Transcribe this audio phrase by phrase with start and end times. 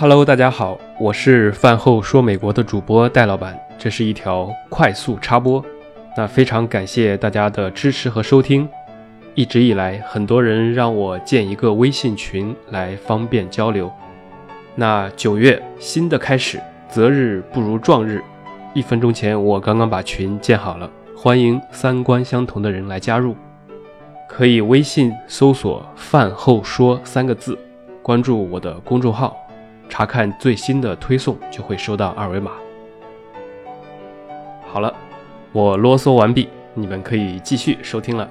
[0.00, 5.62] Hello，大家好，我是饭后说美国的主播戴老板，这是一条快速插播。
[6.16, 8.66] 那非常感谢大家的支持和收听。
[9.34, 13.92] 一直以来，很多人让我建一个微信群来方便交流。
[14.74, 16.58] 那九月新的开始，
[16.88, 18.24] 择日不如撞日。
[18.72, 23.36] 一分钟前，我刚刚把群建好了，欢迎三观相同的人来加入。
[24.26, 27.58] 可以微信搜索“饭后说”三个字，
[28.00, 29.36] 关注我的公众号，
[29.90, 32.52] 查看最新的推送，就会收到二维码。
[34.72, 34.94] 好了，
[35.52, 38.26] 我啰嗦完毕，你们可以继续收听了。